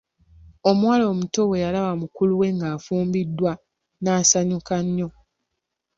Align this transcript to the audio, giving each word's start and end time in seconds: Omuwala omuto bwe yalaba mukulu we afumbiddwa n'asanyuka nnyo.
Omuwala 0.69 1.03
omuto 1.13 1.41
bwe 1.45 1.61
yalaba 1.63 1.91
mukulu 2.01 2.33
we 2.39 2.47
afumbiddwa 2.73 3.53
n'asanyuka 4.01 4.75
nnyo. 4.85 5.07